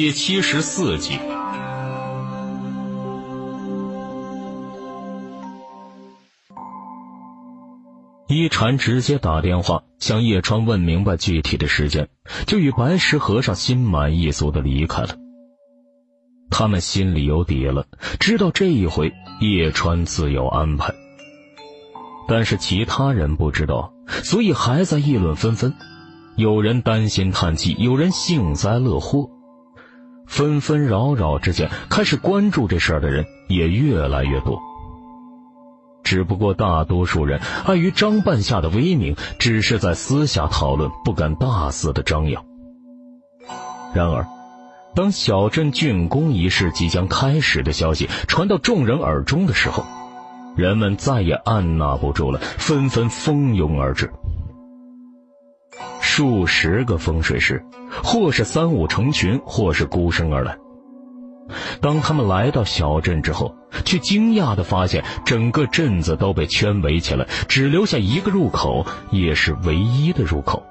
[0.00, 1.18] 第七十四集，
[8.26, 12.08] 一禅直接打电话向叶川问明白具体的时间，
[12.46, 15.16] 就与白石和尚心满意足的离开了。
[16.48, 17.84] 他们心里有底了，
[18.18, 19.12] 知道这一回
[19.42, 20.94] 叶川自有安排。
[22.26, 23.92] 但是其他人不知道，
[24.24, 25.74] 所以还在议论纷纷。
[26.36, 29.28] 有人担心叹气，有人幸灾乐祸，
[30.30, 34.60] 纷纷扰扰之间，开始关注这事儿的人也越来越多。
[36.04, 42.44] 只不过大多数人碍于张半夏的威名，只是在私下讨论，不敢大肆的张扬。
[43.92, 44.24] 然而，
[44.94, 49.84] 当小镇竣工仪式即将开始的消息传到众人耳中的时候，
[50.56, 54.12] 人们再也按捺不住了，纷纷蜂拥而至。
[56.20, 57.64] 数十个风水师，
[58.04, 60.58] 或是三五成群，或是孤身而来。
[61.80, 63.56] 当他们来到小镇之后，
[63.86, 70.62] 却惊讶的发现，整个镇子都被圈围起来，只留下一个入口，也是唯一的入口。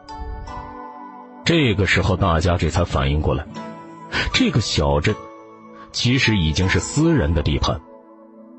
[1.43, 3.43] 这个时候，大家这才反应过来，
[4.31, 5.15] 这个小镇
[5.91, 7.81] 其实已经是私人的地盘。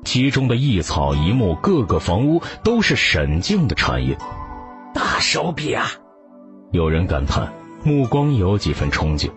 [0.03, 4.17] 其中的一草一木、各个房屋都是沈静的产业，
[4.93, 5.89] 大手笔啊！
[6.71, 7.51] 有人感叹，
[7.83, 9.29] 目光有几分憧憬。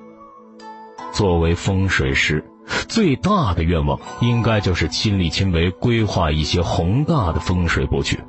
[1.13, 2.45] 作为风水师，
[2.89, 8.21] 最大的愿望应该就是亲力亲为规划一些宏大的风水布局。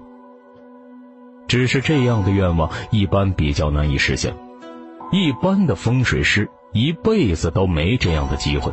[1.47, 4.35] 只是这样的愿望一般比较难以实现，
[5.11, 8.71] 一般的风水师一辈子都没这样的机会。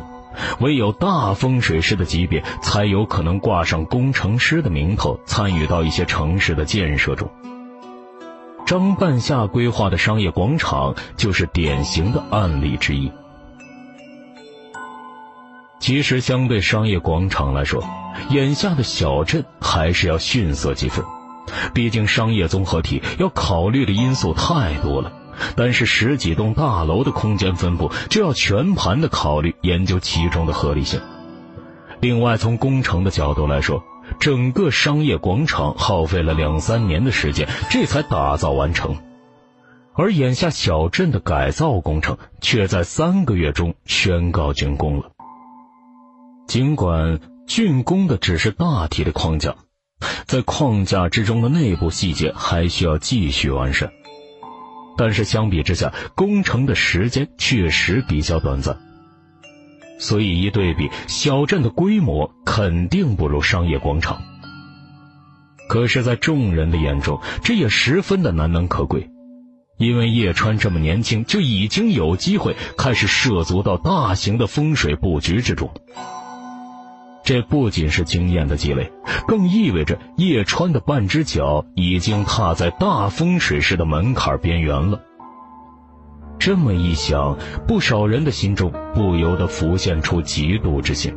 [0.59, 7.29] 唯有大风水师的级别，才有可能挂上工程师的名头，参与到一些城市的建设中。
[8.65, 13.11] 张半夏规划的商业广场就是典型的案例之一。
[15.79, 17.83] 其实，相对商业广场来说，
[18.29, 21.03] 眼下的小镇还是要逊色几分。
[21.73, 25.11] 毕竟，商业综合体要考虑的因素太多了。
[25.57, 31.01] 但是十几栋大楼的空间分布，就要全盘的考虑研究其中的合理性。
[31.99, 33.83] 另外，从工程的角度来说，
[34.19, 38.97] 整个商业广场耗费了两三年的时间，这才打造完成。
[39.95, 45.11] 而眼下小镇的改造工程，却在三个月中宣告竣工了。
[46.47, 49.55] 尽管竣工的只是大体的框架，
[50.25, 53.91] 在框架之中的内部细节还需要继续完善。
[54.97, 58.79] 但是相比之下，工程的时间确实比较短暂，
[60.03, 64.21] 所以一对比，小镇的规模肯定不如商业广场。
[65.69, 69.09] 可是，在众人的眼中，这也十分的难能可贵，
[69.77, 75.71] 因为叶川这么年轻，就已经有机会开始涉足到大型的风水布局之中。
[77.23, 78.91] 这不仅是经验的积累，
[79.25, 84.99] 更意味着叶川的半只脚已经踏在大风水师的门槛边缘了。
[86.45, 91.15] 这么一想，不少人的心中不由得浮现出嫉妒之心。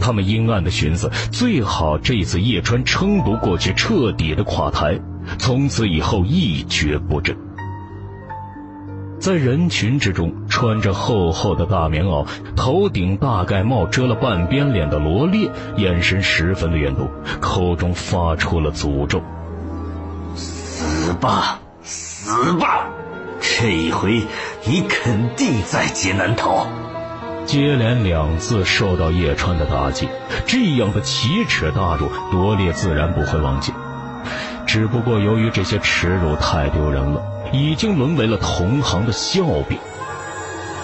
[0.00, 4.98] 他们阴暗的寻思：最好这次叶川撑不过去，彻底的垮台，
[5.38, 7.36] 从此以后一蹶不振。
[9.18, 12.26] 在人群之中，穿着厚厚的大棉袄、
[12.56, 19.20] 头顶大盖帽遮了半边脸的罗烈，眼神十分的怨毒，口中发出了诅咒
[20.34, 22.86] ：“死吧，死吧！
[23.44, 24.22] 这一回
[24.64, 26.66] 你肯定在劫难逃。”
[27.46, 30.08] 接连两次受到叶川的打击，
[30.46, 33.72] 这样的奇耻大辱，罗烈自然不会忘记。
[34.66, 37.22] 只不过由于这些耻辱太丢人了。
[37.52, 39.78] 已经沦为了同行的笑柄，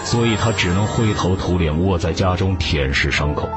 [0.04, 3.48] 所以他只能灰头土脸窝在家中舔舐伤口。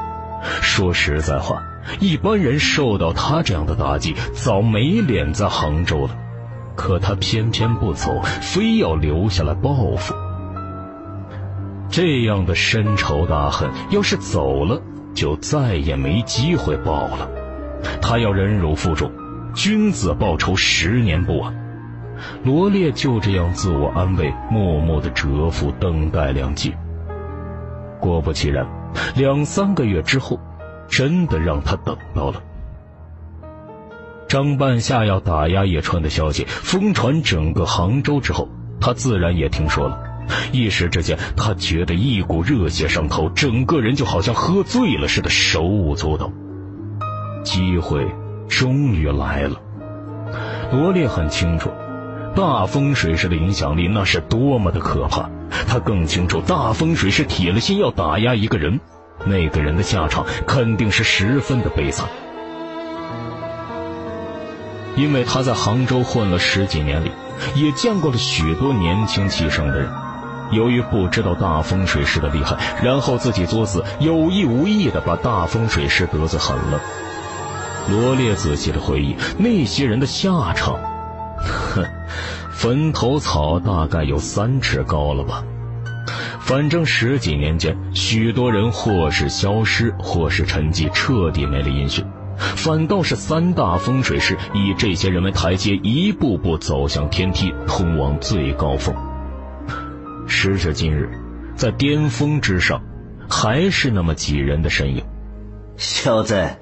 [0.60, 1.62] 说实在话，
[2.00, 6.16] 一般人受到他这样的打击，早没脸在杭州了。
[6.76, 10.14] 可他偏偏不走，非要留下来报复。
[11.88, 14.82] 这样的深仇大恨，要是走了，
[15.14, 17.28] 就再也没机会报了。
[18.02, 19.12] 他要忍辱负重，
[19.54, 21.54] 君子报仇，十年不晚。
[22.42, 26.74] 罗烈就这样自我安慰，默默的蛰伏，等待良机。
[28.00, 28.66] 果不其然，
[29.14, 30.40] 两三个月之后，
[30.88, 32.42] 真的让他等到了。
[34.34, 38.48] 张半夏要打压叶川的消息疯传整个杭州之后，
[38.80, 39.96] 他自然也听说了。
[40.50, 46.32] 一时之间，他觉得一股热血上头，整个人就好像喝醉了似的，手舞足蹈。
[47.44, 48.08] 机会
[48.48, 49.60] 终于来了。
[50.72, 51.70] 罗烈很清楚。
[52.34, 55.30] 大风水师的影响力那是多么的可怕！
[55.68, 58.80] 他更清楚大风水师铁了心要打压一个人，
[59.26, 62.08] 那个人的下场肯定是十分的悲惨。
[64.96, 67.10] 因为他在杭州混了十几年里，
[67.54, 69.90] 也见过了许多年轻气盛的人。
[70.50, 76.80] 由于不知道大风水师的厉害，然后自己作死，有意无意的把大风水师得罪狠了。
[77.90, 80.78] 罗烈仔细的回忆，那些人的下场，
[81.38, 81.84] 哼，
[82.52, 85.42] 坟头草大概有三尺高了吧。
[86.40, 92.04] 反正十几年间，许多人或是消失，或是沉寂，彻底没了音讯。
[92.54, 98.94] 反倒是三大风水师以这些人为台阶，一步步走向天梯，通往最高峰。
[100.26, 101.10] 时至今日，
[101.54, 102.80] 在巅峰之上，
[103.28, 105.04] 还是那么几人的身影。
[105.76, 106.56] 小子，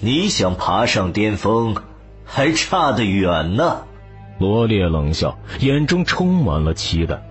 [0.00, 1.76] 你想爬上巅峰，
[2.24, 3.84] 还差得远呢。
[4.38, 7.22] 罗烈冷笑，眼中充满了期待。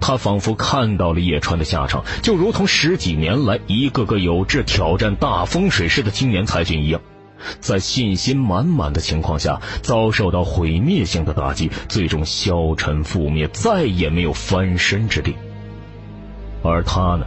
[0.00, 7.00] 他仿佛看到了叶川的下场，就如同十几年来一个个有志挑战大风水师的青年才俊一样，
[7.60, 15.34] 在信心满满的情况下，遭受到毁灭性的打击，最终消沉覆灭，再也没有翻身之地。
[16.62, 17.26] 而他呢，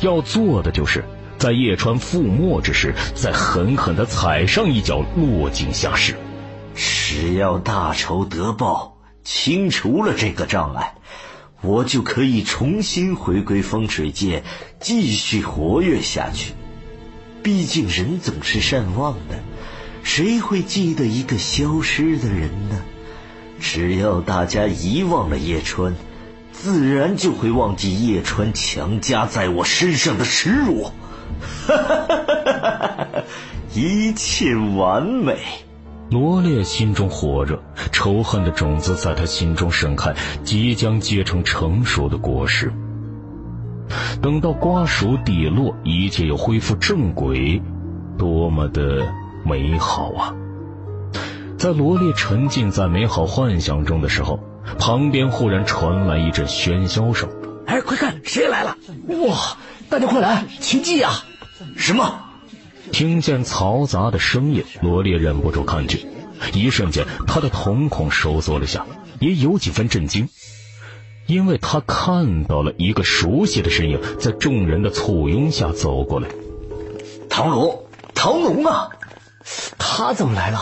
[0.00, 1.04] 要做的就是
[1.38, 6.16] 在叶川覆没之时，再狠狠的踩上一脚，落井下石。
[6.74, 10.94] 只要大仇得报，清除了这个障碍。
[11.60, 14.42] 我就可以重新回归风水界，
[14.80, 16.54] 继续活跃下去。
[17.42, 19.36] 毕竟人总是善忘的，
[20.02, 22.82] 谁会记得一个消失的人呢？
[23.58, 25.94] 只要大家遗忘了叶川，
[26.52, 30.90] 自然就会忘记叶川强加在我身上的耻辱。
[31.66, 33.22] 哈哈哈哈哈哈！
[33.74, 35.38] 一切完美。
[36.10, 40.14] 罗烈心中火热，仇恨的种子在他心中盛开，
[40.44, 42.72] 即将结成成熟的果实。
[44.20, 47.62] 等到瓜熟蒂落，一切又恢复正轨，
[48.18, 49.12] 多么的
[49.44, 50.34] 美好啊！
[51.58, 54.40] 在罗列沉浸在美好幻想中的时候，
[54.78, 57.28] 旁边忽然传来一阵喧嚣声
[57.66, 58.76] ：“哎，快看，谁来了？
[59.08, 59.56] 哇，
[59.88, 61.24] 大家快来，奇迹啊！
[61.76, 62.20] 什么？”
[62.90, 66.06] 听见嘈杂的声音，罗列忍不住看去，
[66.52, 68.84] 一瞬间，他的瞳孔收缩了下，
[69.18, 70.28] 也有几分震惊，
[71.26, 76.28] 因为他看到了一个熟悉的身影在众人的簇拥下走过来。
[77.28, 77.84] 唐龙，
[78.14, 78.90] 唐龙啊，
[79.78, 80.58] 他怎么来了？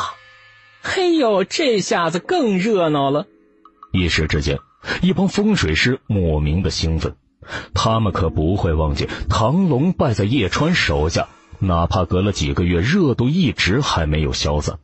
[0.82, 3.26] 嘿呦，这下子更热闹了！
[3.92, 4.58] 一时之间，
[5.02, 7.16] 一帮风水师莫名的兴奋，
[7.74, 11.28] 他们可不会忘记唐龙败在叶川手下。
[11.58, 14.78] 哪怕隔了几个月，热度一直还没有消散。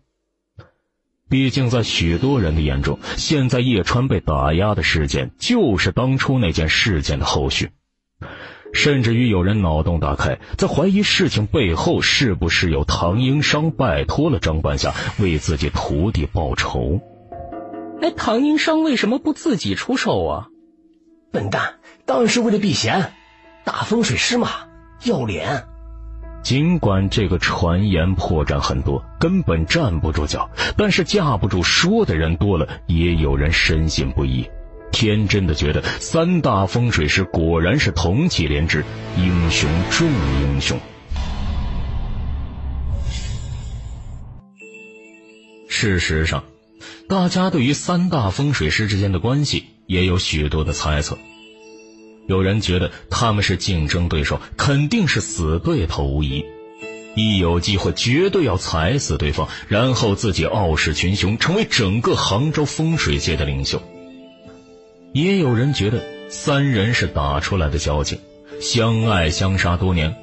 [1.29, 7.71] 毕竟，在许多人的眼中，现在叶川被打压的事件，就是当初那件事件的后续。
[8.73, 17.01] 甚至于有人脑洞大开，在怀疑事情背后是不是有唐英商拜托了张半夏为自己徒弟报仇。
[18.01, 20.49] 哎，唐英商为什么不自己出手啊？
[21.33, 23.13] 笨蛋，当然是为了避嫌。
[23.65, 24.51] 大风水师嘛，
[25.05, 25.65] 要脸。
[26.47, 34.49] 尽管这个传言破绽很多，根本站不住脚，但是架不住说的人多了，也有人深信不疑，
[34.93, 38.85] 天真的觉得三大风水师果然是同气连枝，
[39.17, 40.79] 英雄重英雄。
[45.69, 46.45] 事实上，
[47.09, 51.19] 大家对于三大风水师之间的关系也有许多的猜测。
[52.27, 56.45] 有人觉得他们是竞争对手，肯定是死对头无疑。
[57.15, 63.81] 一有机会，绝对要踩死对方，然后自己傲视群雄，成为整个杭州风水界的领袖。
[65.13, 68.19] 也有人觉得三人是打出来的交情，
[68.61, 70.15] 相爱相杀多年，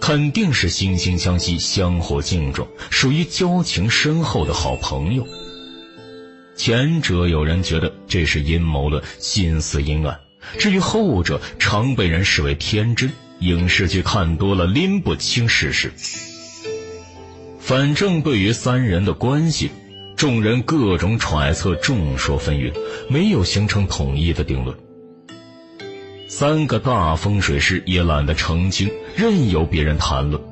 [0.00, 5.26] 肯定是惺惺相惜，相互敬重，属于交情深厚的好朋友。
[6.56, 10.18] 前者有人觉得这是阴谋论，心思阴暗。
[10.56, 15.92] 至于后者，常被人视为天真，影视剧看多了，拎不清事实。
[17.58, 19.70] 反正对于三人的关系，
[20.16, 22.72] 众人各种揣测，众说纷纭，
[23.10, 24.74] 没有形成统一的定论。
[26.28, 30.42] 三个大风水师也懒得澄清，任由别人谈论。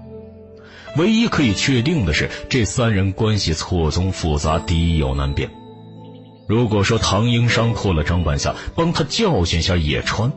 [0.96, 5.50] 唯一可以确定的是，这三人关系错综复杂，敌友难辨。
[6.46, 10.32] 如果说唐英商破了张半夏，帮他教训下野川，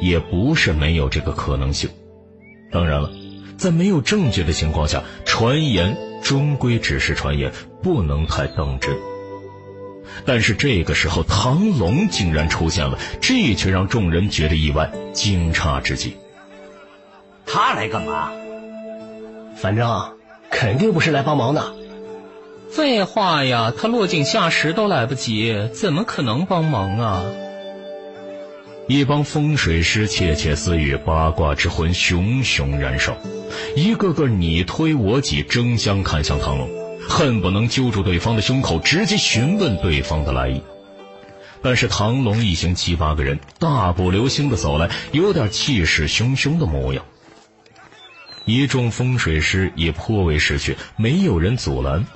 [0.00, 1.90] 也不是没有这个可能性。
[2.72, 3.10] 当然了，
[3.58, 7.52] 在没有证据的情况下，传言终归只是传言，
[7.82, 8.96] 不能太当真。
[10.24, 16.16] 但是这个时候，唐龙竟然出现了，这却让众人觉得意外、惊诧之极。
[17.44, 18.30] 他来干嘛？
[19.56, 20.12] 反正
[20.50, 21.74] 肯定不是来帮忙的。
[22.70, 27.24] 废话呀，他落井下石都来不及，怎么可能帮忙啊？
[28.86, 33.16] 一帮风水师窃窃私语，八卦之魂熊熊燃烧，
[33.74, 36.70] 一个个你推我挤，争相看向唐龙，
[37.08, 40.62] 恨不能揪住对方的胸口，直接询问对方的来意。
[41.62, 47.04] 但是唐龙一行七八个人大步流星的走来，有点气势汹汹的模样。
[48.44, 52.06] 一众风水师也颇为识趣，没有人阻拦。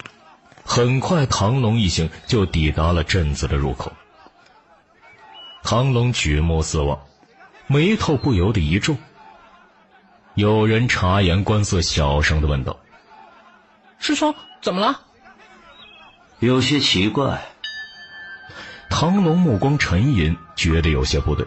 [0.64, 3.92] 很快，唐龙一行就抵达了镇子的入口。
[5.62, 6.98] 唐龙举目四望，
[7.66, 8.96] 眉头不由得一皱。
[10.34, 12.76] 有人察言观色，小声的问道
[14.00, 15.02] ：“师兄，怎么了？”
[16.40, 17.46] 有些奇怪。
[18.90, 21.46] 唐龙目光沉吟，觉得有些不对。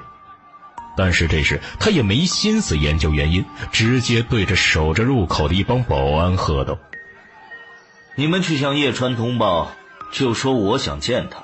[0.95, 6.79] 但是这时他也没心思研究原因，直接对着守着入口的一帮保安喝道
[8.19, 9.71] ：“你们去向叶川通报，
[10.11, 11.43] 就说我想见他。”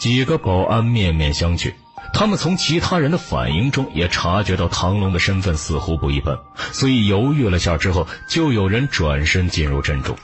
[0.00, 1.74] 几个保安面面相觑，
[2.14, 6.38] 他们从其他人的反应中也察觉到唐龙的身份似乎不一般，
[6.72, 10.16] 所以犹豫了下之后，就有人转身进入阵中。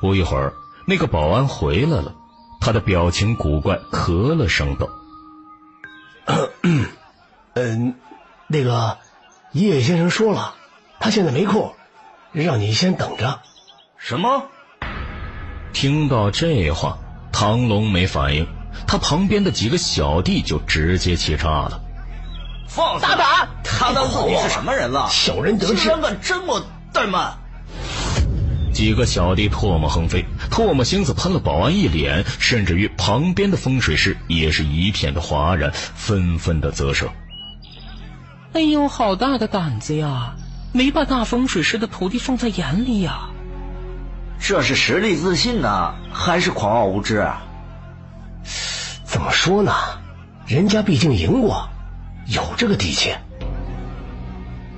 [0.00, 0.54] 不一会儿，
[0.86, 2.14] 那个保安回来了，
[2.58, 4.88] 他的表情古怪，咳了声道。
[6.62, 7.94] 嗯，
[8.48, 8.96] 那个
[9.52, 10.54] 叶先生说了，
[10.98, 11.74] 他现在没空，
[12.32, 13.42] 让你先等着。
[14.02, 14.48] 什么？
[15.74, 16.96] 听到这话，
[17.30, 18.46] 唐龙没反应，
[18.86, 21.78] 他旁边的几个小弟就直接气炸了。
[22.66, 23.48] 放大胆！
[23.62, 25.06] 他当自己是什么人了？
[25.10, 26.64] 小人得志，竟然敢这么
[26.94, 27.34] 怠慢！
[28.72, 37.10] 几个小弟唾沫横飞，唾沫星子喷了保安一脸，甚至于旁边的风水师也是一片的哗然，纷纷的啧舌。
[38.54, 40.36] 哎呦，好大的胆子呀！
[40.72, 43.29] 没把大风水师的徒弟放在眼里呀！
[44.50, 47.40] 这是实力自信呢，还是狂傲无知啊？
[49.04, 49.72] 怎么说呢？
[50.44, 51.68] 人家毕竟赢过，
[52.26, 53.14] 有这个底气。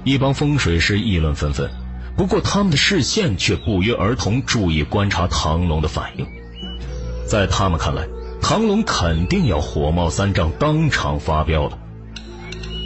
[0.05, 1.71] 一帮风水师议论纷纷。
[2.19, 6.27] 不过，他们的视线却不约而同注意观察唐龙的反应。
[7.27, 8.07] 在他们看来，
[8.43, 11.79] 唐龙肯定要火冒三丈，当场发飙了。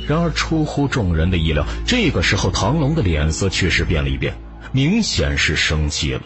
[0.07, 4.33] 然而，出乎众人的意料，这个时候唐龙的脸色确实变了一变，
[4.71, 6.23] 明显是生气了。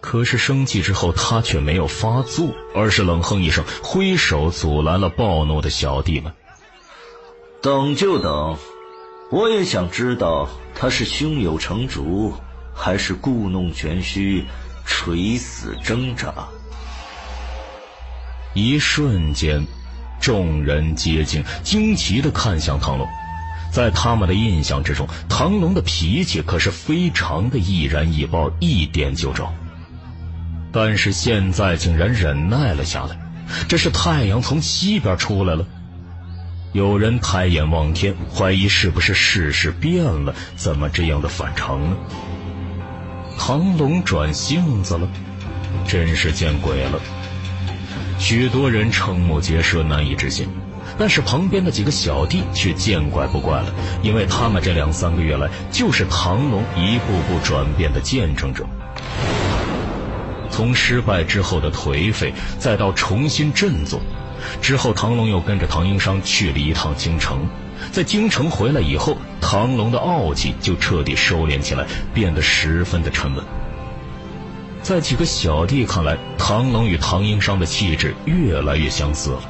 [0.00, 6.32] 可是生气之后，他却没有发作，而是冷哼一声，挥手阻拦了暴怒的小弟们。
[7.60, 8.56] 等就等，
[9.30, 10.48] 我也想知道。
[10.74, 12.32] 他是胸有成竹，
[12.74, 14.46] 还是故弄玄虚、
[14.86, 16.32] 垂死挣扎？
[18.54, 19.66] 一瞬间，
[20.20, 23.06] 众人皆惊，惊奇的看向唐龙。
[23.70, 29.52] 在他们的印象之中，唐龙的脾气可是非常的易燃易爆，一点就着。
[30.72, 33.18] 但是现在竟然忍耐了下来，
[33.68, 35.66] 这是太阳从西边出来了。
[36.72, 40.34] 有人抬眼望天，怀疑是不是世事变了？
[40.54, 41.96] 怎么这样的反常呢？
[43.36, 45.08] 唐龙转性子了，
[45.88, 47.00] 真是见鬼了！
[48.20, 50.46] 许多人瞠目结舌，难以置信。
[50.98, 58.64] 但是旁边的几个小弟却见怪不怪了，因为他们这两三个月来就是唐龙一步步转变的见证者。
[60.60, 63.98] 从失败之后的颓废，再到重新振作。
[64.60, 67.48] 之后，唐龙又跟着唐英商去了一趟京城。
[67.90, 73.42] 在京城回来以后，唐龙的傲气就彻底收敛起来，变得十分的沉稳。
[74.82, 79.40] 在几个小弟看来，唐龙与唐英商的气质越来越相似了。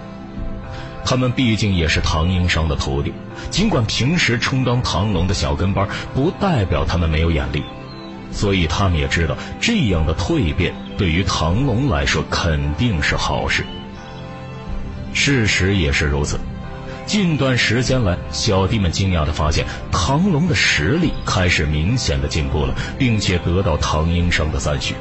[1.05, 3.13] 他们毕竟也是唐英商的徒弟，
[3.51, 7.65] 尽管平时充当唐龙的小跟班，不代表他们没有眼力。
[8.33, 13.65] 所以他们也知道，这样的蜕变对于唐龙来说肯定是好事。
[15.13, 16.39] 事实也是如此。
[17.07, 24.95] 近段时间来，小弟们惊讶地发现，唐龙的实力开始明显的进步了，并且得到唐英生的赞许。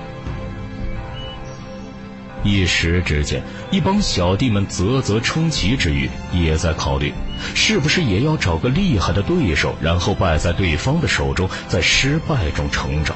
[2.43, 7.13] 一时之间，一帮小弟们啧啧称奇之余，也在考虑，
[7.55, 13.15] 是不是也要找个厉害的对手，然后败在对方的手中，在失败中成长。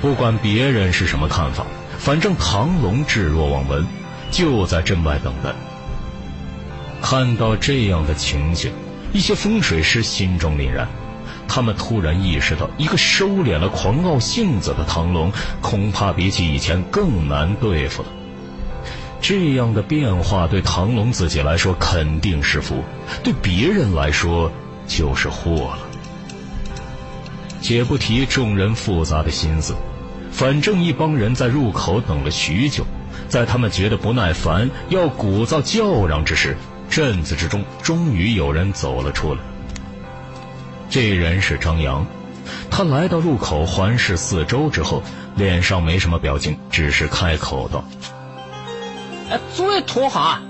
[0.00, 1.66] 不管别人是什么看法，
[1.98, 3.86] 反正唐龙置若罔闻。
[4.32, 5.50] 就在镇外等待。
[7.02, 8.70] 看到这样的情形，
[9.12, 10.86] 一些风水师心中凛然。
[11.48, 18.08] 他们突然意识到，一个收敛了狂傲性子的唐龙，恐怕比起以前更难对付了。
[19.20, 22.82] 这样的变化对唐龙自己来说肯定是福，
[23.22, 24.50] 对别人来说
[24.86, 25.78] 就是祸了。
[27.60, 29.74] 且不提众人复杂的心思，
[30.32, 32.84] 反正一帮人在入口等了许久，
[33.28, 36.56] 在他们觉得不耐烦，要鼓噪叫嚷之时，
[36.88, 39.40] 镇子之中终于有人走了出来。
[40.88, 42.06] 这人是张扬，
[42.70, 45.02] 他来到入口环视四周之后，
[45.36, 47.84] 脸上没什么表情，只是开口道。
[49.30, 50.42] 哎，诸位同行，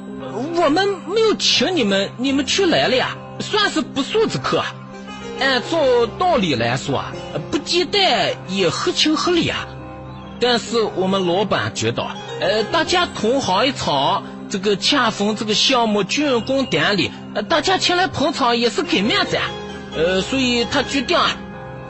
[0.57, 4.65] 我们没有请你们，你们却来了呀，算是不速之客。
[5.39, 7.05] 按照道理来说，
[7.51, 9.67] 不接待也合情合理啊。
[10.41, 12.07] 但是我们老板觉得，
[12.41, 19.43] 呃，大家同行一场，这个恰逢这个项目竣工典礼，呃大家前来捧场也是给面子呀。
[19.95, 21.37] 呃，所以他决定啊，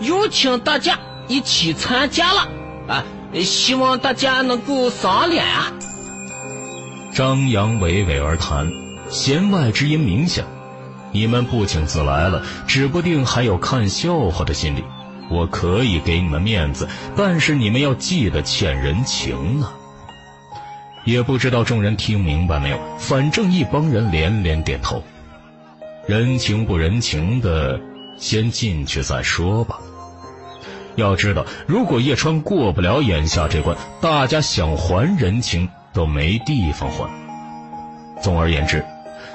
[0.00, 2.48] 邀请大家一起参加了
[2.88, 3.04] 啊，
[3.44, 5.72] 希望大家能够赏脸啊。
[7.12, 8.70] 张扬娓娓而谈，
[9.10, 10.44] 弦外之音明显。
[11.12, 14.84] 你们不请自来了，指不定还有看笑话的心理。
[15.28, 19.72] 我可以给你们面子，但是你们要记得欠人情啊！
[21.04, 25.02] 也不知道众人听明白没有，反正一帮人连连点头。
[26.06, 27.80] 人情不人情的，
[28.18, 29.78] 先进去再说吧。
[30.94, 35.68] 要知道，如果叶川过不了眼下这关，大家想还人情。
[35.92, 37.08] 都没地方还。
[38.22, 38.84] 总而言之，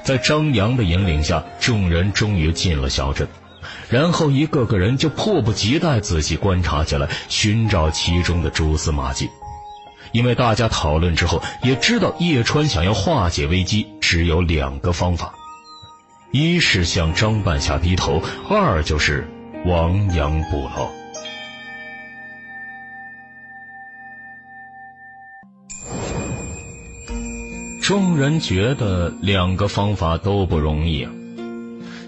[0.04, 3.26] 在张扬的引领下，众人终于进了小镇，
[3.88, 9.28] 然后一个个人就迫不及待仔细观察起来，寻找其中的蛛丝马迹。
[10.12, 15.34] 因为大家讨论之后，也知道叶川想要化解危机，只有两个方法：
[16.30, 19.28] 一是向张半夏低头，二就是
[19.64, 20.88] 亡羊补牢。
[27.86, 31.12] 众人觉得两个方法都不容易啊！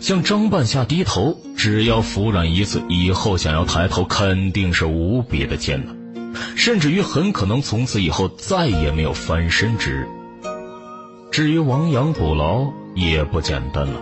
[0.00, 10.08] 向张半夏低头，只要服软一次，以后想要抬头肯定是无比的艰难，甚至于很可能从此以后再也没有翻身之日。
[11.30, 14.00] 至于亡羊补牢，也不简单了。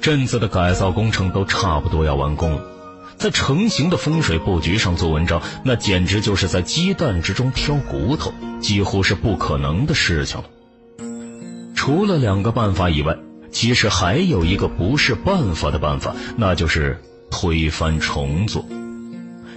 [0.00, 2.64] 镇子的改造工程都差不多要完工了，
[3.16, 10.46] 在成型的风水布局上做文章，那简直就是在鸡蛋之中挑骨头，几乎是不可能的事情了。
[11.80, 13.16] 除了两个办法以外，
[13.50, 18.66] 其实还有一个不是办法的办法，那就是推翻重做。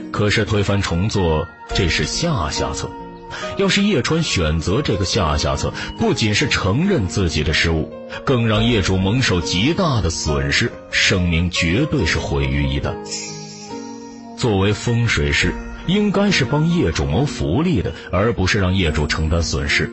[0.09, 2.89] 可是推翻重做，这是下下策。
[3.57, 7.91] 要是叶川选择这个下下策，不仅是承认自己的失误，
[8.23, 12.93] 更让业主蒙受极大的损失，声名绝对是毁于一旦。
[14.37, 15.53] 作为风水师，
[15.87, 19.91] 应该是帮业主谋福利的，而不是让业主承担损失。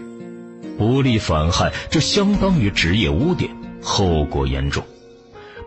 [0.81, 3.51] 不利反害，这相当于职业污点，
[3.83, 4.83] 后果严重。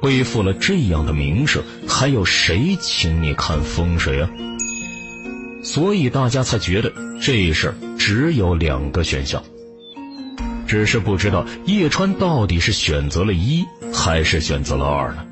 [0.02, 4.30] 背负了这样的名声，还有谁请你看风水啊？
[5.63, 9.43] 所以大家才觉得这事儿只有两个选项。
[10.65, 15.23] 只是不知道叶川到底是选择了一，还是选择了二呢？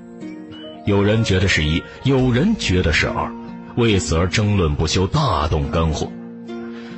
[0.85, 3.33] 有人觉得是一，有人觉得是二，
[3.77, 6.11] 为此而争论不休，大动肝火。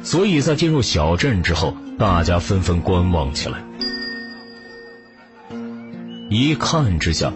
[0.04, 3.63] 所以在进入小镇之后，大家纷纷观望起来。
[6.30, 7.32] 一看之下，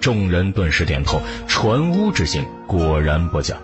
[0.00, 3.56] 众人顿时点头，船屋之行果然不假。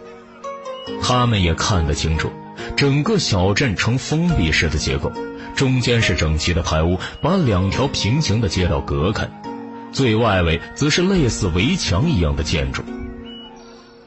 [1.03, 2.31] 他们也看得清楚，
[2.77, 5.11] 整个小镇呈封闭式的结构，
[5.57, 9.29] 中间是整齐的排屋，把两条平行的街道隔开，
[9.93, 12.83] 最外围则是类似围墙一样的建筑。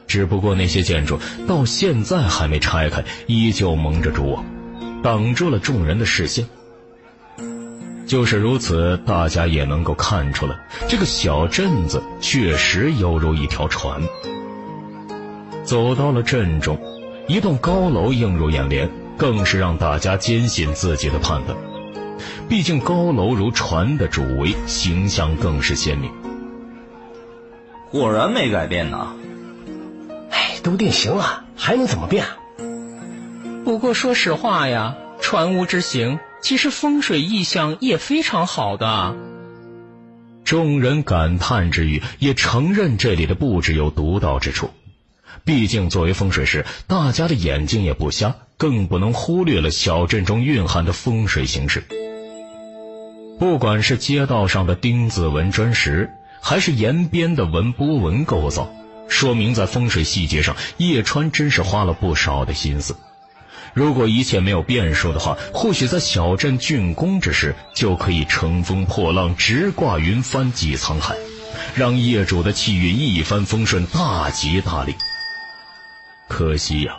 [0.08, 4.44] 只不过那些建筑到现在还没拆开，依旧蒙着蛛网，
[5.02, 6.48] 挡住了众人的视线。
[8.06, 14.00] 就是如此，大家也能够看出来，这个小镇子确实犹如一条船。
[15.62, 16.80] 走到了镇中，
[17.26, 21.54] 一栋高楼映入眼帘，更是让大家坚信自己的判断。
[22.48, 26.10] 毕竟高楼如船的主围，形象更是鲜明。
[27.90, 29.14] 果然没改变呢。
[30.62, 32.26] 都定型了，还能怎么变？
[33.64, 39.16] 不过说实话呀，船屋之行其实风水意象也非常好的。
[40.44, 44.70] 众人感叹之余，也承认这里的布置有独到之处。
[45.44, 51.84] 毕竟作为风水师，大家的眼睛也不瞎，更不能忽略了小镇中蕴含的风水形式。
[53.38, 58.70] 不管是街道上的丁字纹砖石，还是沿边的纹波纹构造。
[59.08, 62.96] 说明在风水细节上，叶川真是花了不少的心思。
[63.74, 71.16] 如果一切没有变数的话，或许在小镇竣工之时，就可以乘风破浪，直挂云帆济沧海，
[71.74, 74.94] 让业主的气运一帆风顺，大吉大利。
[76.28, 76.96] 可惜呀，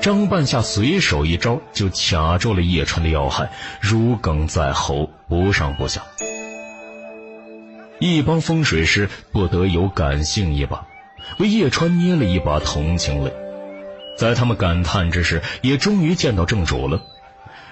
[0.00, 6.02] 张半夏随手一招就卡住了叶川的要害，如鲠在喉，不上不下。
[7.98, 10.86] 一帮风水师不得有感性一把，
[11.38, 13.32] 为叶川捏了一把同情泪。
[14.16, 17.00] 在他们感叹之时，也终于见到正主了。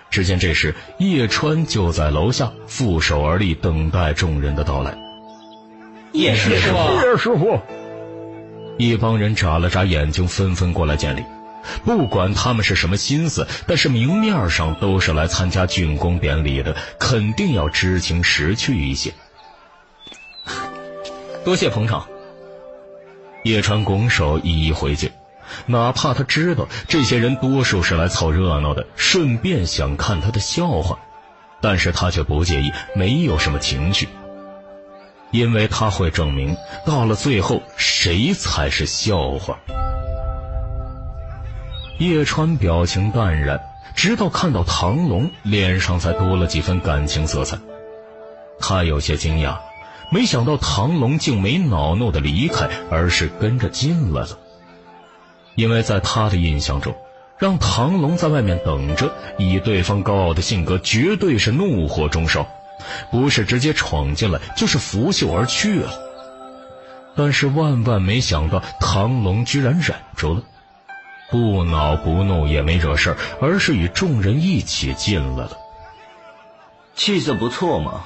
[0.08, 4.96] 只见这时叶川就在楼下负手而立，等待众人的到来。
[6.12, 7.60] 叶师傅，叶师傅，
[8.78, 11.24] 一帮人眨了眨眼睛，纷纷过来见礼。
[11.84, 19.12] 不管他们是什么心思，但是明面上都是来参加竣工典礼的，肯定要知情识趣一些。
[21.44, 22.06] 多谢捧场。
[23.46, 25.08] 叶川拱手一一回敬。
[25.66, 30.98] 哪怕他知道这些人多数是来凑热闹的，顺便想看他的笑话，
[31.60, 34.08] 但是他却不介意，没有什么情绪，
[35.30, 39.56] 因为他会证明，到了最后谁才是笑话。
[42.00, 43.60] 叶川表情淡然，
[43.94, 47.56] 直到看到唐龙，脸上才多了几分感情色彩。
[48.58, 49.56] 他有些惊讶，
[50.10, 54.38] 没想到唐龙竟没恼怒的离开，而是跟着进来了。
[55.56, 56.94] 因为在他的印象中，
[57.38, 62.46] 让唐龙在外面等着，以对方高傲的性格，绝对是怒火中烧，
[63.10, 65.90] 不是直接闯进来，就是拂袖而去了。
[67.16, 70.42] 但是万万没想到，唐龙居然忍住了，
[71.30, 75.52] 不恼不怒，也没惹事而是与众人一起进来了。
[76.94, 78.04] 气色不错嘛。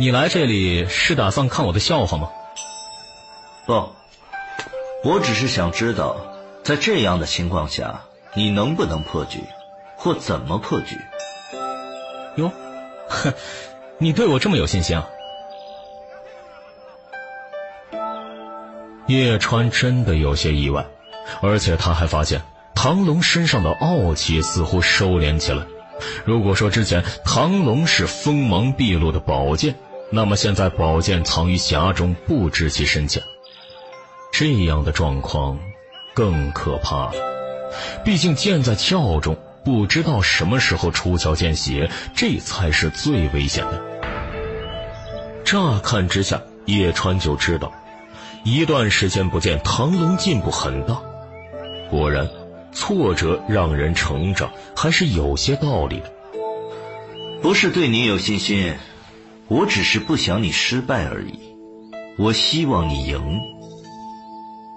[0.00, 2.30] 你来这里是打算看我的笑话吗？
[3.66, 3.92] 不。
[5.04, 6.16] 我只是想知道，
[6.62, 8.00] 在这样的情况下，
[8.32, 9.40] 你能不能破局，
[9.96, 10.98] 或怎么破局？
[12.36, 12.50] 哟，
[13.10, 13.34] 哼，
[13.98, 15.06] 你对我这么有信心啊？
[19.06, 20.86] 叶川真的有些意外，
[21.42, 22.40] 而且他还发现
[22.74, 25.66] 唐龙身上的傲气似乎收敛起来。
[26.24, 29.74] 如果说之前唐龙是锋芒毕露的宝剑，
[30.10, 33.22] 那么现在宝剑藏于匣中，不知其深浅。
[34.32, 35.58] 这样的状况
[36.14, 37.12] 更可怕了，
[38.04, 43.82] 毕竟剑在鞘中，不知道什么时候出鞘见血，这才是最危险的。
[45.44, 47.72] 乍看之下，叶川就知道，
[48.44, 51.00] 一段时间不见，唐龙进步很大。
[51.90, 52.28] 果然，
[52.72, 56.12] 挫折让人成长，还是有些道理的。
[57.42, 58.74] 不是对你有信心，
[59.50, 61.38] 我只是不想你失败而已。
[62.16, 63.40] 我希望你赢。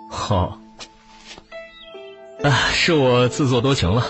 [0.09, 0.59] 好，
[2.41, 4.03] 哎，是我自作多情了。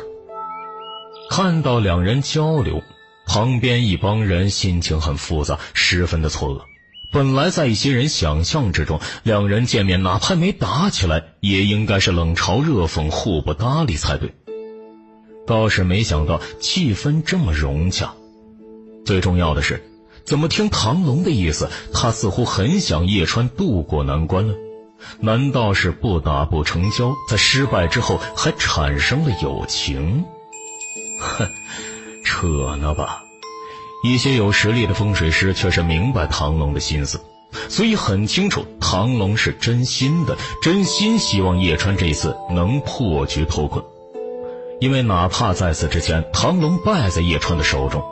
[1.30, 2.82] 看到两人交流，
[3.28, 6.62] 旁边一帮人心情很复杂，十分的错愕。
[7.12, 14.34] 本来在一些人想象之中，两人见面哪怕没打起来，也应该是冷嘲热讽、互不搭理才对。
[15.46, 18.14] 倒是没想到气氛这么融洽。
[19.06, 19.84] 最重要的是，
[20.26, 24.56] 怎么听唐龙的意思，他似乎很想叶川渡过难关了。
[25.20, 30.24] 难道是不打不成交，在失败之后还产生了友情？
[31.20, 31.48] 哼，
[32.24, 33.22] 扯呢吧！
[34.04, 37.20] 一些有实力的风水师却是明白唐龙的心思，
[37.70, 43.84] 所以很清楚唐龙是真心的，真心希望叶川这次能破局脱困。
[44.80, 48.04] 因为哪怕在此之前唐龙败在叶川的手中，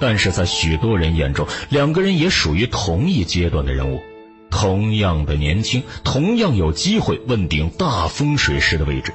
[0.00, 4.00] 但是在许多人眼中，两个人也属于同一阶段的人物。
[4.48, 9.12] 同样的年轻，同样有机会问鼎大风水师的位置。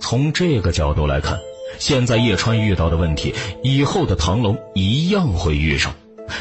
[0.00, 1.38] 从这个角度来看，
[1.78, 5.94] 现在叶川遇到的问题，以后的唐龙一样会遇上，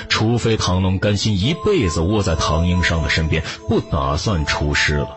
[0.09, 5.09] 除非唐龙甘心一辈子窝在唐英商的身边，不打算出师了。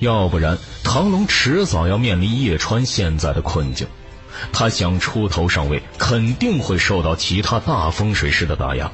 [0.00, 3.86] 要不然，唐龙迟早要面临叶川现在的困境，
[4.52, 8.90] 他想出头上位，肯定会受到其他大风水师的打压。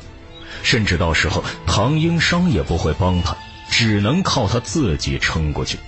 [0.62, 3.36] 甚至到时候，唐英商也不会帮他，
[3.70, 5.78] 只能靠他自己撑过去。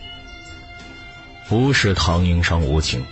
[1.48, 3.04] 不是唐英商无情，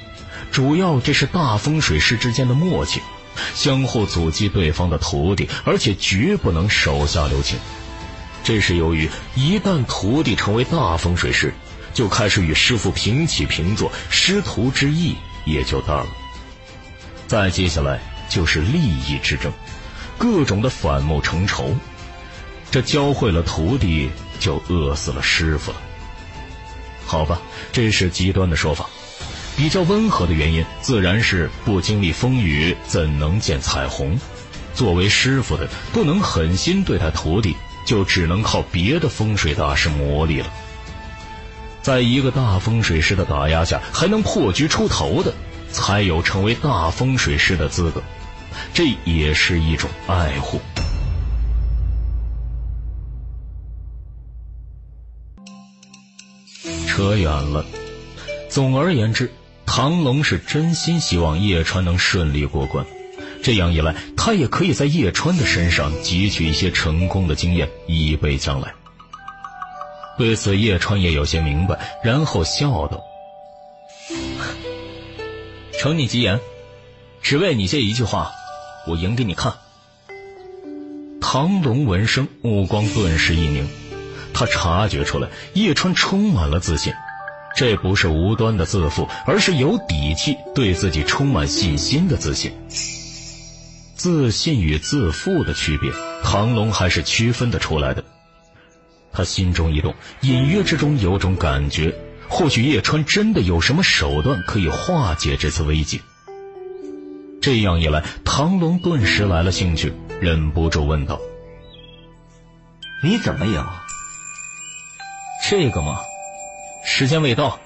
[0.50, 3.00] 主要这是大风水师之间的默契，
[3.54, 7.58] 相互阻击对方的徒弟，而且绝不能手下留情。
[8.42, 11.54] 这是由于一旦徒弟成为大风水师，
[11.94, 15.14] 就开始与师傅平起平坐，师徒之义
[15.46, 16.06] 也就淡了。
[17.26, 19.52] 再接下来就是利益之争。
[20.16, 21.74] 各种的反目成仇，
[22.70, 25.76] 这教会了徒弟就饿死了师傅了。
[27.06, 27.40] 好吧，
[27.72, 28.88] 这是极端的说法。
[29.56, 34.18] 比较温和的原因，自然是不经历风雨怎能见彩虹。
[34.74, 37.54] 作为师傅的，不能狠心对待徒弟，
[37.86, 40.46] 就只能靠别的风水大师磨砺了。
[41.82, 45.32] 在一个大风水师的打压下，还能破局出头的，
[45.74, 48.00] 才有成为大风水师的资格。
[48.72, 50.60] 这也是一种爱护。
[56.86, 57.66] 扯远了。
[58.48, 59.32] 总而言之，
[59.66, 62.86] 唐龙是真心希望叶川能顺利过关，
[63.42, 68.72] 这样一来，他也可以在叶川的身上汲取一些成功的经验，以备将来。
[70.16, 73.02] 对此，叶川也有些明白，然后笑道
[75.84, 76.40] ：“承你吉言，
[77.20, 78.32] 只为你这一句话，
[78.86, 79.52] 我赢给你看。”
[81.20, 83.68] 唐龙闻声，目光顿时一凝。
[84.32, 86.94] 他察觉出来，叶川充满了自信，
[87.54, 92.50] 这不是无端的自负，而是有底气、对自己充满信心的自信。
[93.94, 95.92] 自信与自负的区别，
[96.22, 98.02] 唐龙还是区分得出来的。
[99.12, 101.94] 他心中一动，隐约之中有种感觉，
[102.28, 106.00] 或许叶川真的有什么手段可以化解这次危机。
[107.40, 111.20] 这样一来，唐龙顿时来了兴趣，忍不住问道
[113.04, 113.64] ：“你怎么赢？”
[115.50, 115.98] 这个嘛，
[116.86, 117.60] 时间未到，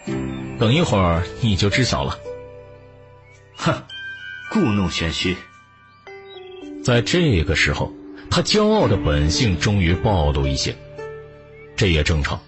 [0.58, 2.18] 等一会儿你就知晓了。
[3.56, 3.84] 哼，
[4.50, 5.36] 故弄玄虚。
[6.82, 7.92] 在这个时候，
[8.28, 10.76] 他骄傲的本性终于暴露一些，
[11.76, 12.40] 这也正常。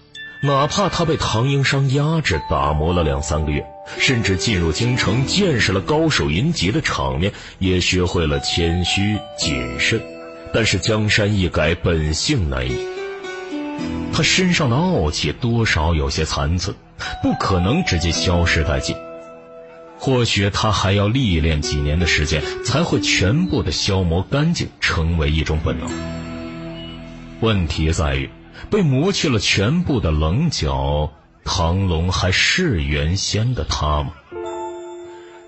[0.43, 3.63] 哪怕他被唐英商压制、打磨了两三个月，
[3.99, 10.01] 甚至进入京城见识了高手云集的场面，也学会了谦虚谨慎。
[10.51, 12.75] 但是江山易改，本性难移。
[14.11, 16.75] 他身上的傲气多少有些残存，
[17.21, 18.95] 不可能直接消失殆尽。
[19.99, 25.87] 或许他还要历练几年的时间，才会全部的消磨干净，成为一种本能。
[27.41, 28.27] 问题在于，
[28.69, 31.11] 被磨去了全部的棱角，
[31.43, 34.13] 唐龙还是原先的他吗？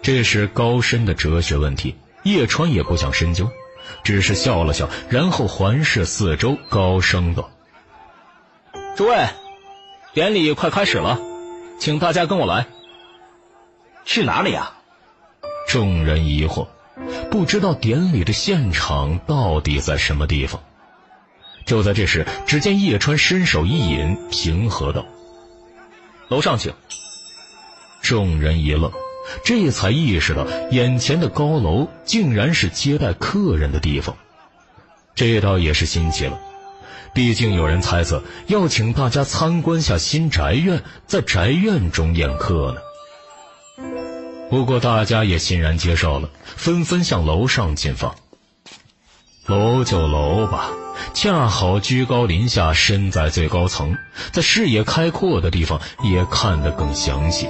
[0.02, 3.49] 这是高深的哲学问题，叶川也不想深究，
[4.04, 7.49] 只是笑了笑，然后环视四周，高声道。
[8.97, 9.30] 诸位，
[10.13, 11.19] 典礼快开始了，
[11.80, 12.65] 请大家跟我来。
[14.06, 14.78] 去哪里啊？
[15.69, 16.67] 众人疑惑，
[17.32, 20.62] 不知道典礼的现场到底在什么地方。
[21.65, 25.06] 就在这时，只见叶川伸手一引，平和道
[26.30, 26.73] ：“楼上请。”
[28.04, 28.91] 众人一愣，
[29.45, 34.17] 这才意识到眼前的高楼竟然是接待客人的地方，
[35.15, 36.38] 这倒也是新奇了。
[37.13, 42.82] 毕竟有人猜测要请大家参观下新宅院，在宅院中宴客呢。
[44.49, 48.15] 不过大家也欣然接受了，纷纷向楼上进发。
[49.46, 50.70] 楼就楼吧，
[51.14, 53.98] 恰好居高临下，身在最高层，
[54.32, 57.50] 在视野开阔的地方也看得更详细。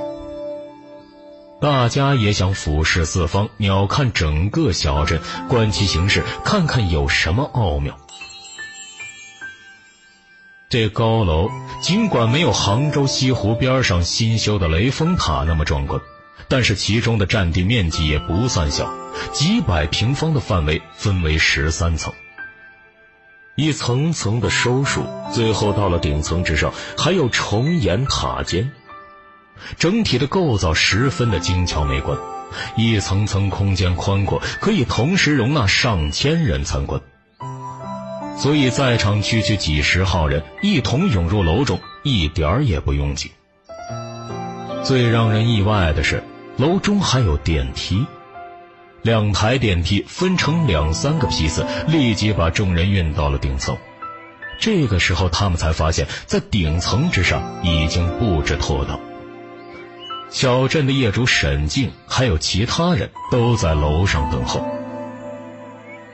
[1.62, 7.96] 大家也想俯视四方，鸟瞰整个小镇，观其形势，看看有什么奥妙。
[10.68, 16.02] 这高楼尽管没有杭州西湖边上新修的雷峰塔那么壮观，
[16.54, 18.94] 但是其中的占地面积也不算小，
[19.32, 22.14] 几百平方的范围分为十三层，
[23.56, 28.72] 一层层的收束，最后到了顶层之上还有重檐塔尖，
[29.80, 32.16] 整体的构造十分的精巧美观，
[32.78, 37.02] 一层层空间宽阔，可以同时容纳上千人参观。
[38.38, 43.32] 所以，在场区区几十号人一同涌入楼中，一点儿也不拥挤。
[44.84, 46.24] 最让人意外的是，
[46.58, 48.06] 楼中还有电梯，
[49.02, 53.76] 两台电梯分成两三个批次，立即把众人运到了顶层。
[54.60, 59.00] 这个时候，他们才发现，在顶层之上已经布置妥当。
[60.30, 64.64] 小镇的业主沈静还有其他人都在楼上等候。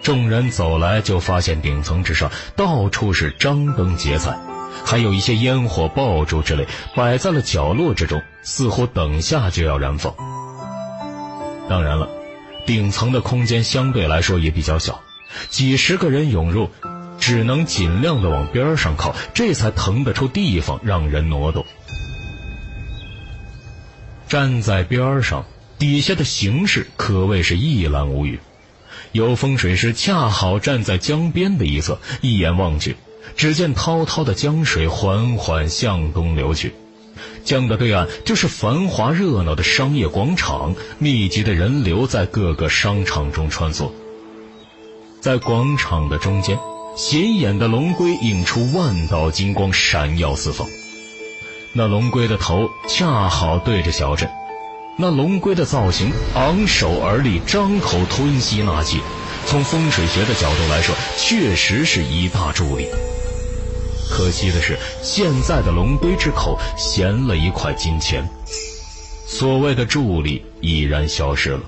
[0.02, 4.40] 众人走来，就发现顶层之上到处是张灯结彩，
[4.86, 10.14] 还有一些烟火爆竹之类摆在了角落之中，似乎等下就要燃放。
[11.70, 12.10] 当然了，
[12.66, 15.02] 顶层的空间相对来说也比较小，
[15.50, 16.70] 几十个人涌入，
[17.20, 21.66] 只能尽量的往边上靠，这才腾得出地方让人挪动。
[24.28, 25.46] 站在边上，
[25.78, 28.40] 底下的形势可谓是一览无余。
[29.12, 32.96] 有风水师恰好站在江边的一侧，一眼望去，
[33.36, 36.74] 只见滔滔的江水缓缓向东流去，
[37.46, 43.92] 江的对岸就是繁华热闹的商业广场，密集的人流在各个商场中穿梭。
[45.22, 46.58] 在广场的中间，
[46.96, 50.68] 显眼的龙龟映出万道金光，闪耀四方。
[51.74, 54.30] 那龙龟的头恰好对着小镇，
[54.98, 59.00] 那龙龟的造型昂首而立，张口吞吸纳气。
[59.46, 62.88] 从风水学的角度来说，确实是一大助力。
[64.10, 68.28] 可惜的是，现在的龙龟之口衔了一块金钱，
[69.28, 71.62] 所谓的助力已然消失了。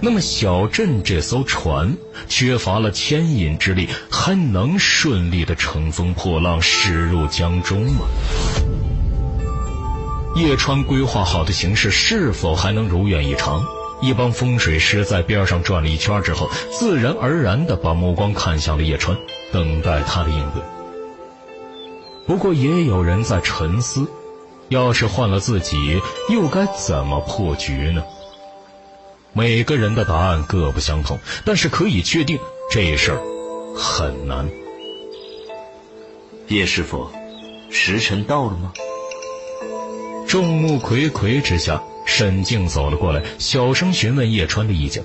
[0.00, 8.00] 那么，小镇这艘船缺乏了牵引之力，还能顺利的乘风破浪驶入江中吗？
[10.34, 13.62] 叶川规划好的形势是否还能如愿以偿？
[14.00, 19.16] 一帮风水师在边上转了一圈之后，自然而然地把目光看向了叶川，
[19.52, 20.81] 等待他的应对。
[22.26, 24.06] 不过，也有人在沉思：
[24.68, 28.04] 要是换了自己，又该怎么破局呢？
[29.32, 32.38] 每个人的答案各不相同，但是可以确定，
[32.70, 33.20] 这事儿
[33.76, 34.48] 很难。
[36.48, 37.08] 叶师傅，
[37.70, 38.72] 时辰到了吗？
[40.28, 45.02] 众目睽睽之下，沈静走了过来，小声询问叶川的意见。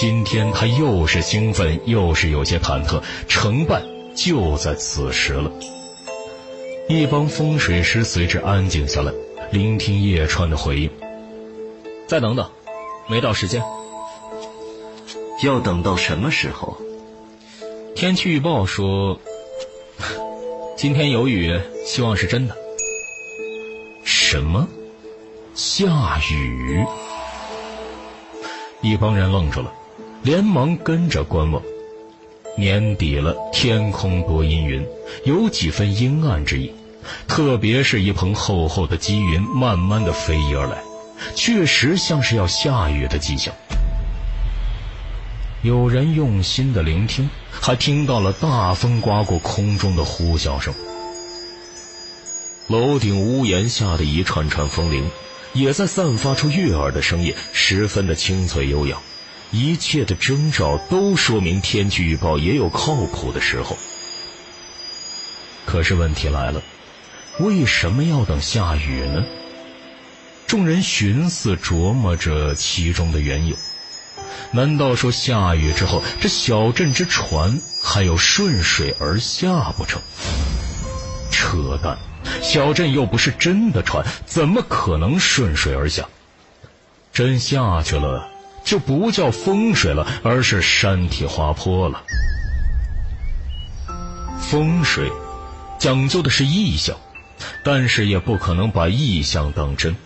[0.00, 3.82] 今天他又是兴奋，又是有些忐忑，成败
[4.14, 5.50] 就在此时了。
[6.88, 9.12] 一帮风水师随之安静下来，
[9.50, 10.90] 聆听叶川的回应。
[12.06, 12.50] 再等等，
[13.08, 13.62] 没到时间。
[15.42, 16.76] 要等到什么时候？
[17.94, 19.20] 天气预报说，
[20.76, 22.56] 今天有雨，希望是真的。
[24.04, 24.68] 什么？
[25.54, 26.84] 下雨？
[28.80, 29.72] 一帮人愣住了，
[30.22, 31.62] 连忙跟着观望。
[32.56, 34.86] 年底了，天空多阴云，
[35.24, 36.72] 有几分阴暗之意。
[37.26, 40.82] 特别是一蓬厚厚的积云慢慢的飞移而来，
[41.34, 43.52] 确实像是要下雨的迹象。
[45.62, 50.72] 有人用心的聆听，还听到了大风刮过空中的呼啸声。
[52.68, 55.10] 楼顶屋檐下的一串串风铃，
[55.52, 59.00] 也在散发出悦耳的声音，十分的清脆悠扬。
[59.52, 63.76] 一切的征兆都说明天气预报也有靠谱的时候。
[65.66, 66.62] 可是问题来了，
[67.38, 69.24] 为什么要等下雨呢？
[70.46, 73.56] 众人寻思琢磨着其中的缘由。
[74.50, 80.00] 难道说下雨之后，这小镇之船还有顺水而下不成？
[81.30, 81.98] 扯淡！
[82.42, 86.08] 小镇又不是真的船，怎么可能顺水而下？
[87.12, 88.30] 真下去了，
[88.64, 92.02] 就不叫风水了，而是山体滑坡了。
[94.38, 95.10] 风水
[95.78, 96.96] 讲究的是意象，
[97.64, 99.96] 但是也不可能把意象当真，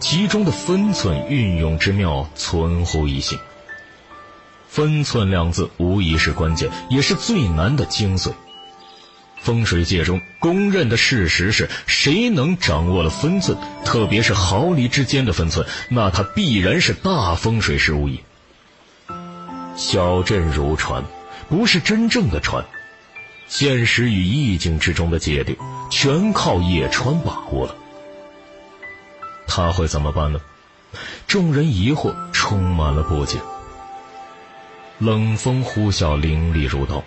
[0.00, 3.38] 其中的分寸运用之妙，存乎一心。
[4.68, 8.32] 分寸两字无疑是关键，也是最难的精髓。
[9.48, 18.20] 风水界中公认的事实是，谁能掌握了分寸，特别是毫厘之间的分寸，那他必然是大风水师无疑。
[19.74, 21.02] 小镇如船，
[21.48, 22.62] 不是真正的船，
[23.46, 25.56] 现实与意境之中的界定，
[25.90, 27.74] 全靠叶川把握了。
[29.46, 30.38] 他会怎么办呢？
[31.26, 33.38] 众人疑惑，充满了不解。
[34.98, 37.02] 冷风呼啸，凌厉如刀。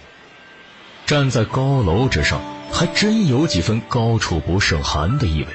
[1.12, 5.48] 站在高楼之上，还真有几分高处不胜寒的意味。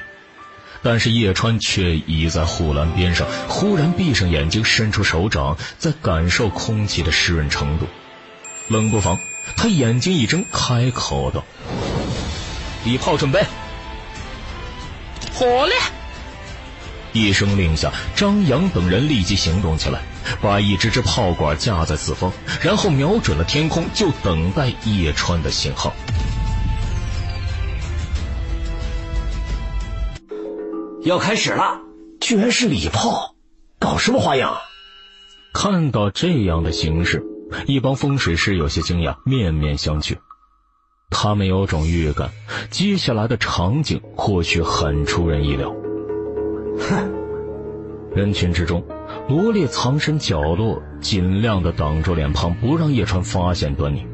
[0.83, 7.87] 但是叶川却倚在护栏边上，忽然闭上眼睛，伸出手掌，在感受空气的湿润程度。
[8.67, 9.17] 冷不防，
[9.55, 11.43] 他眼睛一睁，开口道
[12.85, 13.41] ：“礼炮准备。”
[15.33, 15.73] 好嘞！
[17.21, 20.01] 一声令下，张扬等人立即行动起来。
[20.41, 25.93] 把一支支炮管架在四方，然后瞄准了天空，就等待叶川的信号。
[31.03, 31.79] 要开始了，
[32.19, 33.35] 居然是礼炮，
[33.79, 34.57] 搞什么花样？
[35.53, 37.23] 看到这样的形势，
[37.65, 40.17] 一帮风水师有些惊讶，面面相觑。
[41.09, 42.31] 他们有种预感，
[42.69, 45.73] 接下来的场景或许很出人意料。
[46.79, 47.11] 哼！
[48.15, 48.83] 人群之中。
[49.29, 54.05] 罗烈藏身角落，尽量的挡住脸庞，不让叶川发现端倪。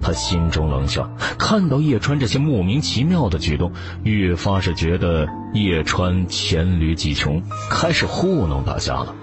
[0.00, 3.72] 他心中冷笑，看到叶川这些莫名其妙的举动，
[4.04, 9.14] 越发是觉得叶川黔驴技穷，开始糊弄大家了。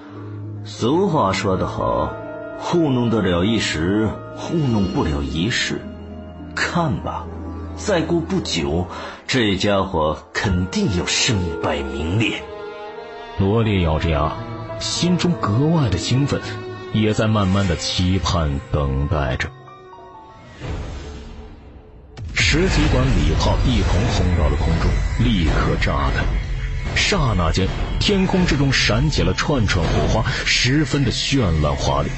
[0.65, 2.13] 俗话说得好，
[2.59, 5.79] 糊弄得了一时，糊弄不了一世。
[6.53, 7.25] 看吧，
[7.77, 8.87] 再过不久，
[9.27, 12.41] 这家伙肯定要身败名裂。
[13.37, 14.31] 罗烈咬着牙，
[14.79, 16.39] 心中格外的兴奋，
[16.93, 19.49] 也在慢慢的期盼等待着。
[22.33, 24.89] 十几管礼炮一同轰到了空中，
[25.25, 26.23] 立刻炸开。
[26.95, 27.67] 刹那间，
[27.99, 32.09] 天空之中闪起了串串火花，十分的绚烂华丽。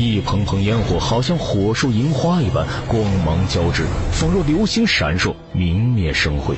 [0.00, 6.56] 一蓬蓬烟火好像火树银花一般，光芒交织，仿若流星闪烁，明灭生辉。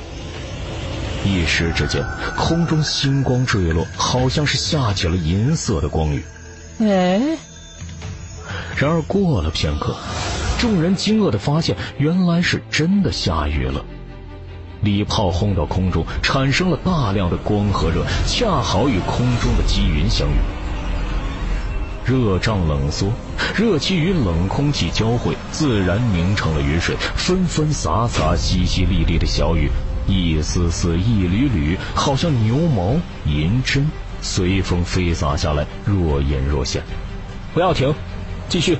[1.25, 2.01] 一时之间，
[2.37, 6.23] 空中星光坠落，好像是下起了银色的光雨。
[6.79, 7.37] 哎，
[8.77, 9.93] 然而过了片刻。
[10.57, 13.83] 众人惊愕的发现，原来是真的下雨了。
[14.79, 20.62] 礼炮轰到空中，产生了大量的光和热，恰好与空中的积云相遇。
[22.05, 23.11] 热胀冷缩，
[23.55, 29.69] 热气与冷空气交汇，自然凝成了雨水，纷纷洒洒，淅淅沥沥的小雨，
[30.07, 32.95] 一丝丝，一缕缕，好像牛毛、
[33.25, 33.89] 银针，
[34.21, 36.83] 随风飞洒下来，若隐若现。
[37.53, 37.93] 不要停，
[38.49, 38.77] 继续。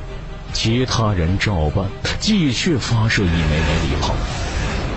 [0.51, 1.85] 其他人照办，
[2.19, 4.13] 继续发射一枚枚礼炮。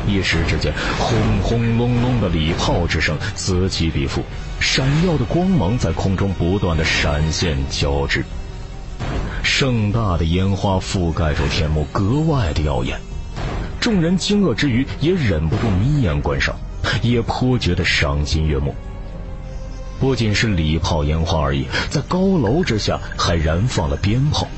[0.06, 4.22] 一时之间，轰轰隆隆的礼炮之声此起彼伏，
[4.60, 8.24] 闪耀的光芒在空中不断的闪现交织。
[9.42, 12.98] 盛大的烟花覆盖住天幕，格外的耀眼。
[13.80, 16.56] 众人惊愕之余，也忍不住眯眼观赏，
[17.02, 18.74] 也颇觉得赏心悦目。
[20.00, 24.48] 不仅是礼炮烟花而已，在高楼之下还燃放了鞭炮。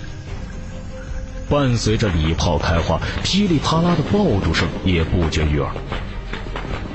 [1.51, 5.71] 伴随着礼炮开花，噼里啪啦的爆竹声也不绝于耳。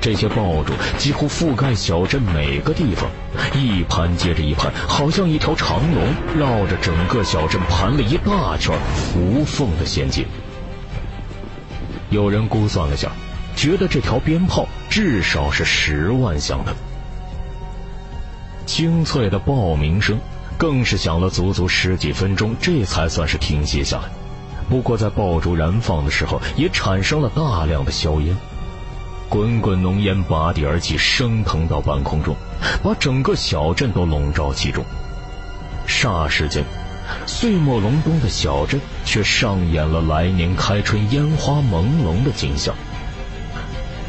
[0.04, 3.10] 这些爆竹几乎覆盖小镇每个地方，
[3.54, 8.78] 一盘接着一盘，好像一条长龙，绕着整个小镇盘了一大圈，
[9.16, 10.26] 无缝的衔接。
[12.10, 13.14] 有人估算了下，
[13.56, 16.76] 觉得这条鞭炮至少是十万响的。
[18.66, 20.20] 清脆的爆鸣声
[20.58, 24.10] 更是响了足足十几分钟，这才算是停歇下来。
[24.70, 28.36] 不过，在爆竹燃放的时候，也产生了大量的硝烟，
[29.34, 32.36] 滚滚浓烟拔地而起，升腾到半空中，
[32.84, 34.86] 把整个小镇都笼罩其中。
[35.88, 36.64] 霎时间，
[37.26, 42.76] 岁末隆冬的小镇却上演了来年开春烟花朦胧的景象。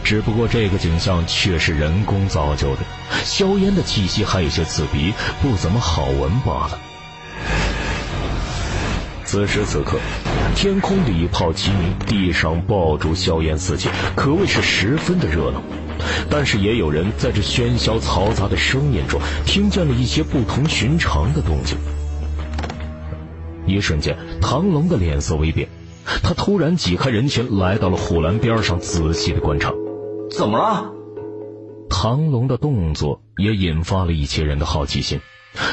[0.03, 2.83] 只不过，这个景象却是人工造就的，
[3.25, 6.79] 硝烟的气息还有些刺鼻，不怎么好闻罢了。
[9.35, 9.99] 此时此刻，
[10.55, 15.61] 天空礼炮齐鸣，地上爆竹硝烟四起，可谓是十分的热闹。
[16.30, 21.76] 但是也有人在这喧嚣嘈杂的声音中，听见了一些不同寻常的动静。
[23.66, 25.68] 一瞬间，唐龙的脸色微变，
[26.22, 29.72] 他突然挤开人群，来到了护栏边上，仔细的观察。
[30.30, 30.93] 怎么了？
[31.91, 35.18] 唐龙的动作也引发了一些人的好奇心。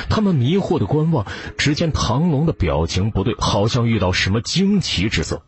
[0.09, 1.25] 他们迷惑的观望，
[1.57, 5.43] 只见唐龙的表情不对，好像遇到什么惊奇之色。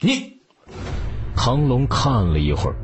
[0.00, 0.38] 你，
[1.36, 2.76] 唐龙看了一会儿，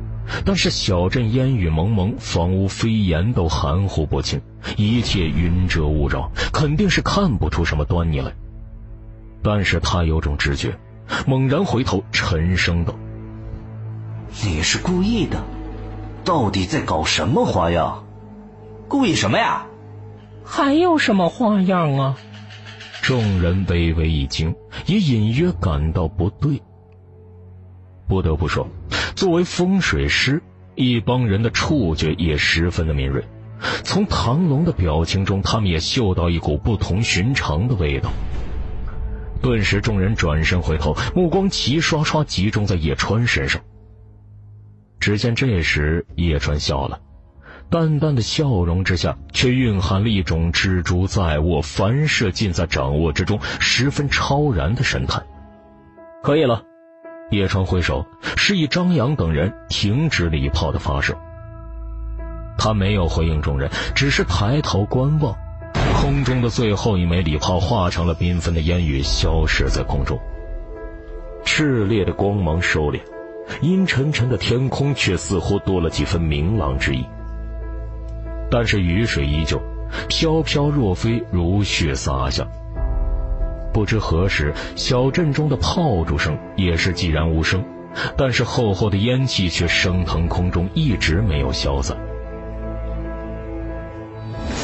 [0.45, 4.41] 但是小镇烟雨蒙蒙，房屋飞檐都含糊不清，
[4.77, 8.33] 一切云遮雾绕，肯定是看不出什么端倪来。
[9.43, 10.79] 但是他有种直觉，
[11.27, 12.95] 猛然回头，沉声道
[14.43, 15.43] ：“你是故意的，
[16.25, 18.05] 到底在搞什么花样？
[18.89, 19.67] 故意什么呀？”
[20.45, 22.19] 还有什么花样啊？
[23.03, 24.55] 众人微微一惊，
[24.87, 26.63] 也隐约感到不对。
[28.07, 28.69] 不得不说，
[29.17, 30.43] 作为风水师，
[30.75, 33.25] 一帮人的触觉也十分的敏锐。
[33.83, 38.11] 从唐龙的表情中，他们也嗅到一股不同寻常的味道。
[39.41, 43.63] 顿时，众人转身回头，目光齐刷刷集中在叶川身上。
[45.01, 47.01] 只见这时，叶川笑了。
[47.75, 55.21] 淡淡的笑容之下，却蕴含了一种知足在握、凡事尽在掌握之中、十分超然的神态。
[56.23, 56.63] 可以了，
[57.33, 58.07] 叶川挥手
[58.37, 61.19] 示意张扬等人停止礼炮的发射。
[62.57, 65.37] 他没有回应众人，只是抬头观望。
[66.01, 70.17] 空中的最后一枚礼炮化成了缤纷的烟雨，消失在空中。
[71.45, 73.01] 炽烈的光芒收敛，
[73.63, 77.05] 阴沉沉的天空却似乎多了几分明朗之意。
[78.51, 79.61] 但是雨水依旧
[80.09, 82.47] 飘飘若飞，如雪洒下。
[83.73, 87.65] 不知何时，小镇中的炮竹声也是寂然无声，
[88.17, 91.97] 但是厚厚的烟气却升腾空中，一直没有消散。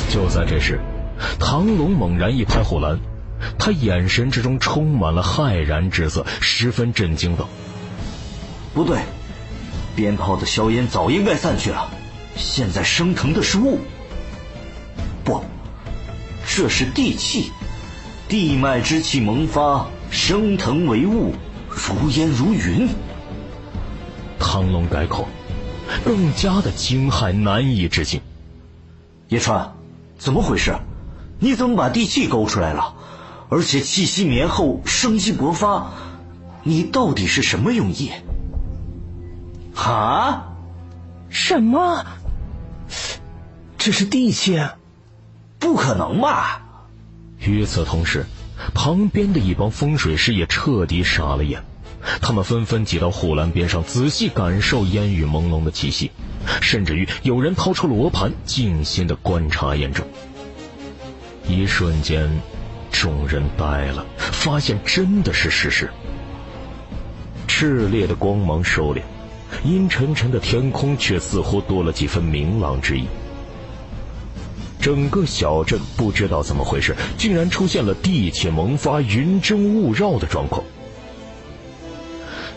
[0.09, 0.79] 就在这时，
[1.39, 2.99] 唐龙猛然一拍护栏，
[3.59, 7.49] 他眼神之中充满了骇然之色，十分震惊道
[8.75, 8.99] ：“不对，
[9.97, 11.91] 鞭炮的硝烟早应该散去了，
[12.41, 13.79] 现在升腾的是雾。
[15.23, 15.45] 不，
[16.49, 17.53] 这是地气，
[18.29, 21.35] 地脉之气萌发，升腾为雾，
[21.69, 22.89] 如烟如云。”
[24.41, 25.29] 唐龙改口，
[26.05, 28.21] 更加的惊骇难以置信
[29.29, 29.73] ：“叶川，
[30.19, 30.75] 怎么回事？
[31.39, 32.95] 你怎么把地气勾出来了？”
[33.53, 35.91] 而且气息绵厚，生机勃发，
[36.63, 38.13] 你到底是什么用意？
[39.75, 40.47] 啊？
[41.29, 42.07] 什么？
[43.81, 44.61] 这是地气？
[45.59, 46.61] 不可能吧！
[47.39, 48.27] 与此同时，
[48.75, 51.65] 旁边的一帮风水师也彻底傻了眼，
[52.21, 56.11] 他们纷纷挤到护栏边上，仔细感受烟雨朦胧的气息，
[56.61, 60.07] 甚至于有人掏出罗盘，静心的观察验证。
[61.49, 62.31] 一瞬间。
[62.93, 65.89] 众人呆了，发现真的是事实。
[67.47, 69.01] 炽烈的光芒收敛，
[69.65, 73.07] 阴沉沉的天空却似乎多了几分明朗之意。
[74.81, 80.65] 整个小镇不知道怎么回事，竟然出现了地气萌发、云蒸雾绕的状况。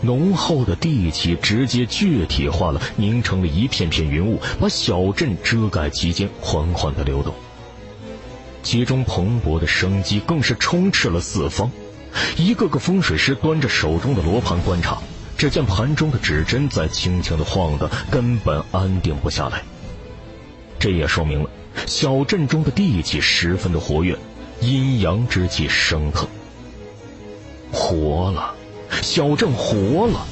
[0.00, 7.34] 浓厚的地气直接具体化了，凝成了一片片云雾，把小镇遮盖其间，缓缓的流动。
[8.62, 11.70] 其中蓬勃的生机更是充斥了四方，
[12.36, 14.98] 一个个风水师端着手中的罗盘观察，
[15.36, 19.62] 只见盘中的指针在轻轻的晃荡，根本安定不下来。
[20.78, 21.48] 这也说明了
[21.86, 24.16] 小镇中的地气十分的活跃，
[24.60, 26.26] 阴阳之气升腾。
[27.72, 28.54] 活了，
[29.02, 30.26] 小镇活了，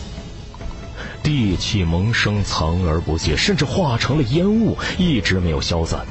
[1.23, 6.07] 地气萌生，藏而不泄，甚至化成了烟雾，一直没有消散。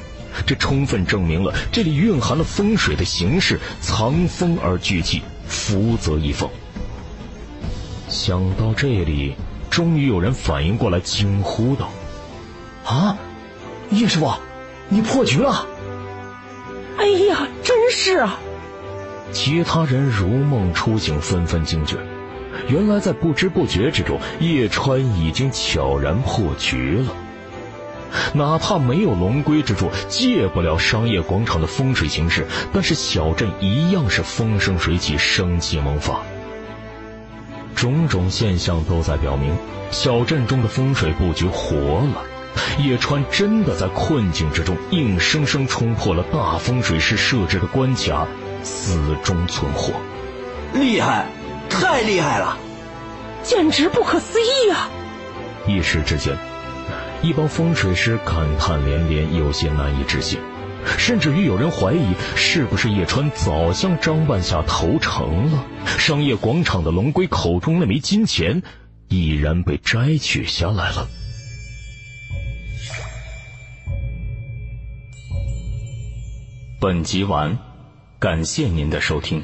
[0.45, 6.49] 这充分证明了这里蕴含了风水的形式，藏风而聚气，福泽一方。
[8.07, 9.35] 想到这里，
[9.69, 11.89] 终于有人反应过来，惊呼道
[12.85, 13.17] ：“啊，
[13.91, 14.33] 叶师傅，
[14.91, 15.65] 你破局了！”
[16.99, 18.37] 哎呀，真是啊！
[19.31, 21.95] 其他人如梦初醒，纷纷惊觉，
[22.67, 27.13] 原来在不知不觉之中，叶川已经悄然破局了。
[28.33, 36.19] 哪怕没有龙龟之助，借不了商业广场的风水形势，但是小镇一样是风生水起，生机萌发。
[37.73, 39.55] 种种现象都在表明，
[39.91, 42.21] 小镇中的风水布局活了。
[42.79, 48.27] 叶川真的在困境之中，硬生生冲破了大风水师设置的关卡，
[48.63, 49.93] 死中存活。
[50.73, 51.27] 厉害，
[51.69, 52.57] 太厉害了，
[53.43, 54.89] 简直不可思议啊！
[55.67, 56.35] 一时之间。
[57.21, 60.39] 一帮风水师感叹连连，有些难以置信，
[60.97, 68.63] 甚至于有人怀疑是不是叶川早向张半夏投诚了，商业广场的龙龟口中那枚金钱
[69.07, 71.07] 已然被摘取下来了。
[76.81, 77.55] 本集完，
[78.17, 79.43] 感谢您的收听。